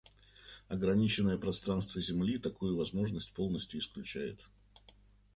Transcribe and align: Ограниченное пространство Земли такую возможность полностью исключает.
Ограниченное 0.67 1.37
пространство 1.37 2.01
Земли 2.01 2.39
такую 2.39 2.75
возможность 2.75 3.31
полностью 3.33 3.79
исключает. 3.79 4.47